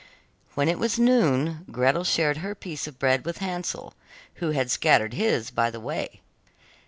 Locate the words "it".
0.67-0.79